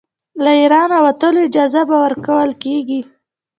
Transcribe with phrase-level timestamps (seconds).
[0.43, 3.01] له اېرانه وتلو اجازه به ورکوله کیږي.